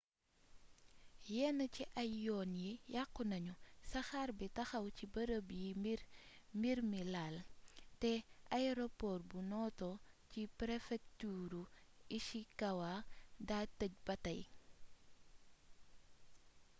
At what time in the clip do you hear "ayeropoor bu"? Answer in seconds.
8.55-9.39